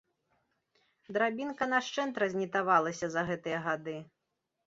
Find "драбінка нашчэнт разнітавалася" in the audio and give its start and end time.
1.17-3.05